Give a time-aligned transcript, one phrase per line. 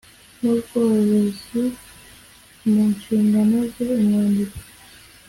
[0.39, 1.61] N ubworozi
[2.71, 4.65] mu nshingano ze umwanditsi